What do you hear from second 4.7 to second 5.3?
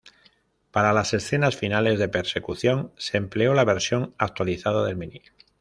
del Mini.